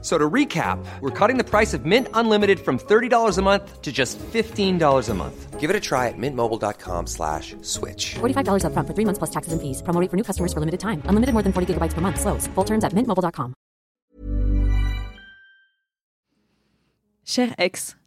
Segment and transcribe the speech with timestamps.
[0.00, 3.90] So to recap, we're cutting the price of Mint Unlimited from $30 a month to
[3.90, 5.58] just $15 a month.
[5.58, 8.14] Give it a try at mintmobile.com slash switch.
[8.20, 9.82] $45 upfront for three months plus taxes and fees.
[9.82, 11.02] Promo rate for new customers for limited time.
[11.08, 12.20] Unlimited more than 40 gigabytes per month.
[12.20, 12.46] Slows.
[12.54, 13.54] Full terms at mintmobile.com.
[17.24, 17.98] Cher ex,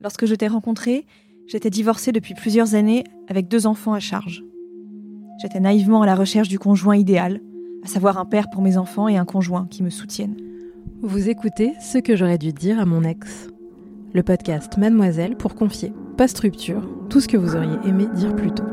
[0.00, 1.06] lorsque je t'ai rencontré,
[1.46, 4.42] j'étais divorcée depuis plusieurs années avec deux enfants à charge.
[5.40, 7.40] J'étais naïvement à la recherche du conjoint idéal,
[7.84, 10.49] à savoir un père pour mes enfants et un conjoint qui me soutienne.
[11.02, 13.48] Vous écoutez ce que j'aurais dû dire à mon ex.
[14.12, 18.50] Le podcast Mademoiselle pour confier, post rupture, tout ce que vous auriez aimé dire plus
[18.50, 18.64] tôt.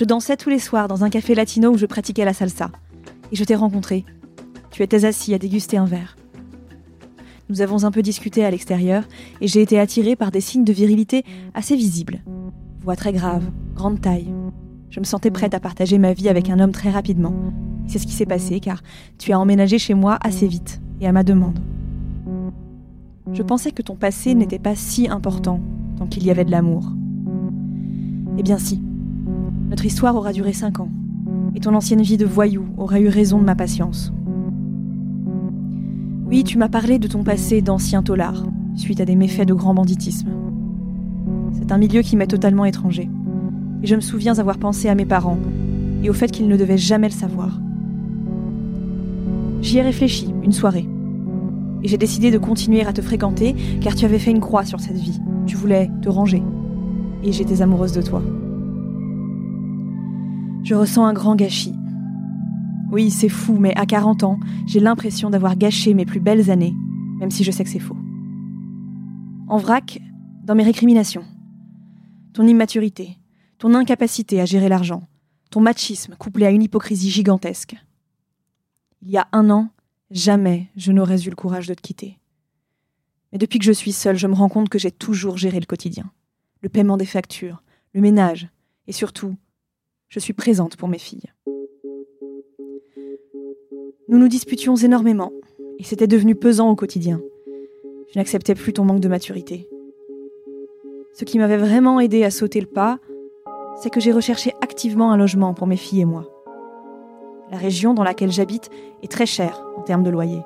[0.00, 2.70] Je dansais tous les soirs dans un café latino où je pratiquais la salsa.
[3.32, 4.06] Et je t'ai rencontré.
[4.70, 6.16] Tu étais assis à déguster un verre.
[7.50, 9.04] Nous avons un peu discuté à l'extérieur
[9.42, 12.22] et j'ai été attirée par des signes de virilité assez visibles.
[12.80, 14.32] Voix très grave, grande taille.
[14.88, 17.34] Je me sentais prête à partager ma vie avec un homme très rapidement.
[17.86, 18.82] C'est ce qui s'est passé car
[19.18, 21.58] tu as emménagé chez moi assez vite et à ma demande.
[23.34, 25.60] Je pensais que ton passé n'était pas si important
[25.98, 26.90] tant qu'il y avait de l'amour.
[28.38, 28.80] Eh bien si.
[29.70, 30.88] Notre histoire aura duré cinq ans.
[31.54, 34.12] Et ton ancienne vie de voyou aurait eu raison de ma patience.
[36.26, 39.72] Oui, tu m'as parlé de ton passé d'ancien tolard, suite à des méfaits de grand
[39.72, 40.28] banditisme.
[41.52, 43.08] C'est un milieu qui m'est totalement étranger.
[43.82, 45.38] Et je me souviens avoir pensé à mes parents,
[46.02, 47.60] et au fait qu'ils ne devaient jamais le savoir.
[49.62, 50.88] J'y ai réfléchi une soirée.
[51.84, 54.80] Et j'ai décidé de continuer à te fréquenter, car tu avais fait une croix sur
[54.80, 55.20] cette vie.
[55.46, 56.42] Tu voulais te ranger.
[57.22, 58.20] Et j'étais amoureuse de toi.
[60.70, 61.74] Je ressens un grand gâchis.
[62.92, 64.38] Oui, c'est fou, mais à 40 ans,
[64.68, 66.76] j'ai l'impression d'avoir gâché mes plus belles années,
[67.18, 67.96] même si je sais que c'est faux.
[69.48, 70.00] En vrac,
[70.44, 71.24] dans mes récriminations.
[72.34, 73.18] Ton immaturité,
[73.58, 75.08] ton incapacité à gérer l'argent,
[75.50, 77.74] ton machisme couplé à une hypocrisie gigantesque.
[79.02, 79.70] Il y a un an,
[80.12, 82.20] jamais je n'aurais eu le courage de te quitter.
[83.32, 85.66] Mais depuis que je suis seule, je me rends compte que j'ai toujours géré le
[85.66, 86.12] quotidien.
[86.60, 87.60] Le paiement des factures,
[87.92, 88.48] le ménage,
[88.86, 89.34] et surtout
[90.10, 91.30] je suis présente pour mes filles.
[94.08, 95.32] Nous nous disputions énormément,
[95.78, 97.20] et c'était devenu pesant au quotidien.
[98.12, 99.68] Je n'acceptais plus ton manque de maturité.
[101.14, 102.98] Ce qui m'avait vraiment aidé à sauter le pas,
[103.76, 106.28] c'est que j'ai recherché activement un logement pour mes filles et moi.
[107.52, 108.68] La région dans laquelle j'habite
[109.04, 110.42] est très chère en termes de loyer,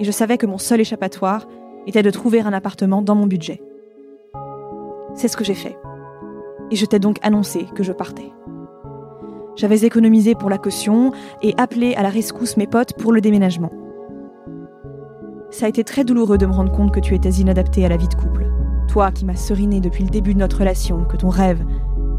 [0.00, 1.46] et je savais que mon seul échappatoire
[1.86, 3.62] était de trouver un appartement dans mon budget.
[5.14, 5.78] C'est ce que j'ai fait,
[6.72, 8.32] et je t'ai donc annoncé que je partais.
[9.58, 11.10] J'avais économisé pour la caution
[11.42, 13.72] et appelé à la rescousse mes potes pour le déménagement.
[15.50, 17.96] Ça a été très douloureux de me rendre compte que tu étais inadapté à la
[17.96, 18.46] vie de couple.
[18.86, 21.64] Toi qui m'as seriné depuis le début de notre relation, que ton rêve,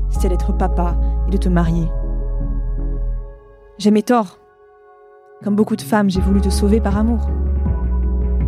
[0.09, 1.89] c'était d'être papa et de te marier.
[3.77, 4.41] J'aimais tort.
[5.41, 7.29] Comme beaucoup de femmes, j'ai voulu te sauver par amour.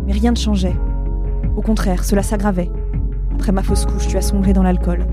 [0.04, 0.76] Mais rien ne changeait.
[1.56, 2.70] Au contraire, cela s'aggravait.
[3.32, 5.06] Après ma fausse couche, tu as sombré dans l'alcool.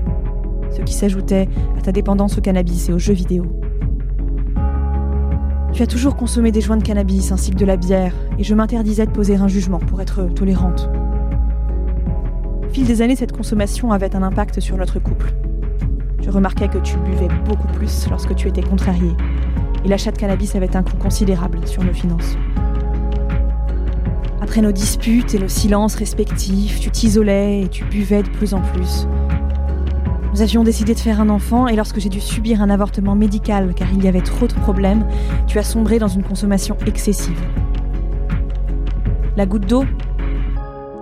[0.70, 1.48] Ce qui s'ajoutait
[1.78, 3.44] à ta dépendance au cannabis et aux jeux vidéo.
[5.72, 8.54] Tu as toujours consommé des joints de cannabis ainsi que de la bière, et je
[8.54, 10.90] m'interdisais de poser un jugement pour être tolérante.
[12.68, 15.32] Au fil des années, cette consommation avait un impact sur notre couple.
[16.22, 19.10] Je remarquais que tu buvais beaucoup plus lorsque tu étais contrarié,
[19.84, 22.36] et l'achat de cannabis avait un coût considérable sur nos finances.
[24.40, 28.60] Après nos disputes et nos silences respectifs, tu t'isolais et tu buvais de plus en
[28.60, 29.06] plus,
[30.40, 33.74] nous avions décidé de faire un enfant et lorsque j'ai dû subir un avortement médical
[33.74, 35.06] car il y avait trop de problèmes,
[35.46, 37.38] tu as sombré dans une consommation excessive.
[39.36, 39.84] La goutte d'eau?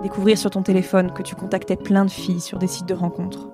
[0.03, 3.49] Découvrir sur ton téléphone que tu contactais plein de filles sur des sites de rencontres.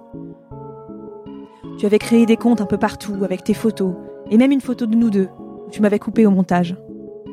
[1.77, 3.93] Tu avais créé des comptes un peu partout avec tes photos
[4.31, 5.29] et même une photo de nous deux
[5.67, 6.75] où tu m'avais coupé au montage.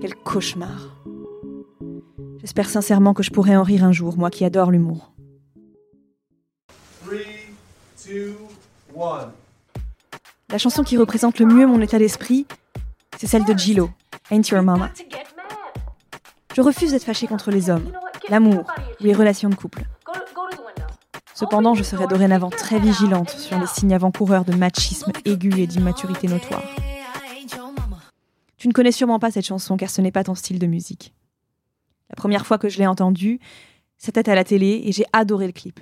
[0.03, 1.03] Quel cauchemar.
[2.37, 5.15] J'espère sincèrement que je pourrai en rire un jour, moi qui adore l'humour.
[10.49, 12.47] La chanson qui représente le mieux mon état d'esprit,
[13.19, 13.91] c'est celle de Gillo,
[14.31, 14.91] Ain't Your Mama.
[16.55, 17.93] Je refuse d'être fâchée contre les hommes,
[18.29, 18.67] l'amour
[19.01, 19.85] ou les relations de couple.
[21.35, 26.29] Cependant, je serai dorénavant très vigilante sur les signes avant-coureurs de machisme aigu et d'immaturité
[26.29, 26.63] notoire.
[28.59, 31.15] Tu ne connais sûrement pas cette chanson car ce n'est pas ton style de musique.
[32.11, 33.41] La première fois que je l'ai entendue,
[33.97, 35.81] c'était à la télé et j'ai adoré le clip.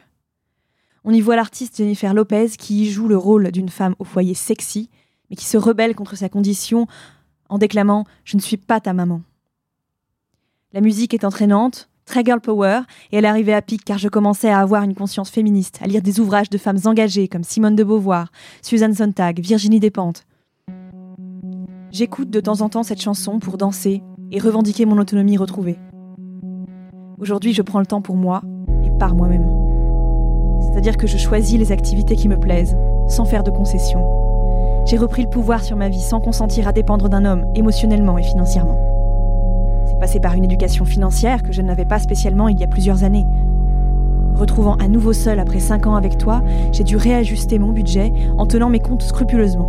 [1.05, 4.35] On y voit l'artiste Jennifer Lopez qui y joue le rôle d'une femme au foyer
[4.35, 4.91] sexy,
[5.31, 6.87] mais qui se rebelle contre sa condition
[7.49, 9.19] en déclamant⁇ Je ne suis pas ta maman⁇
[10.73, 12.81] La musique est entraînante, très girl power,
[13.12, 16.02] et elle arrivait à pic car je commençais à avoir une conscience féministe, à lire
[16.02, 18.31] des ouvrages de femmes engagées comme Simone de Beauvoir,
[18.61, 20.26] Suzanne Sontag, Virginie Despentes.
[21.93, 25.79] J'écoute de temps en temps cette chanson pour danser et revendiquer mon autonomie retrouvée.
[27.19, 28.43] Aujourd'hui, je prends le temps pour moi
[28.85, 29.70] et par moi-même.
[30.61, 32.77] C'est-à-dire que je choisis les activités qui me plaisent,
[33.09, 34.05] sans faire de concessions.
[34.87, 38.23] J'ai repris le pouvoir sur ma vie sans consentir à dépendre d'un homme émotionnellement et
[38.23, 38.79] financièrement.
[39.87, 43.05] C'est passé par une éducation financière que je n'avais pas spécialement il y a plusieurs
[43.05, 43.27] années.
[44.37, 46.43] Retrouvant à nouveau seul après cinq ans avec toi,
[46.73, 49.69] j'ai dû réajuster mon budget en tenant mes comptes scrupuleusement.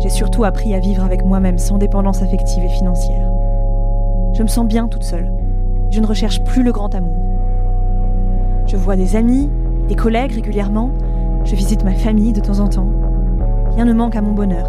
[0.00, 3.28] J'ai surtout appris à vivre avec moi-même sans dépendance affective et financière.
[4.32, 5.30] Je me sens bien toute seule.
[5.90, 7.12] Je ne recherche plus le grand amour.
[8.72, 9.50] Je vois des amis,
[9.86, 10.92] des collègues régulièrement.
[11.44, 12.88] Je visite ma famille de temps en temps.
[13.74, 14.66] Rien ne manque à mon bonheur.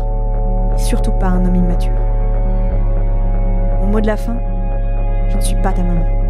[0.76, 1.94] Et surtout pas un homme immature.
[3.80, 4.36] Mon mot de la fin
[5.30, 6.23] Je ne suis pas ta maman.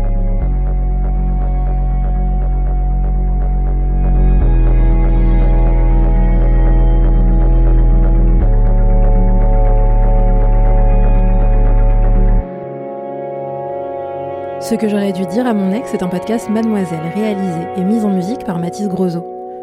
[14.63, 17.99] Ce que j'aurais dû dire à mon ex est un podcast Mademoiselle, réalisé et mis
[18.05, 19.21] en musique par Mathis Grosso.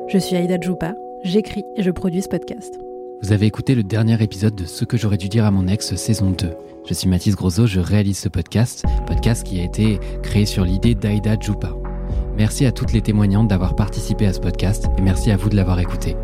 [0.09, 0.93] Je suis Aïda Djoupa,
[1.25, 2.79] j'écris et je produis ce podcast.
[3.23, 5.95] Vous avez écouté le dernier épisode de Ce que j'aurais dû dire à mon ex
[5.95, 6.51] saison 2.
[6.87, 10.95] Je suis Mathis Grosso, je réalise ce podcast, podcast qui a été créé sur l'idée
[10.95, 11.75] d'Aïda Djoupa.
[12.37, 15.57] Merci à toutes les témoignantes d'avoir participé à ce podcast et merci à vous de
[15.57, 16.15] l'avoir écouté.